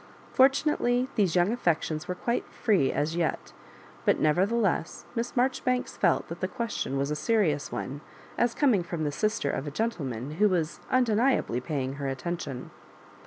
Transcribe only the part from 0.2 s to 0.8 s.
Fortu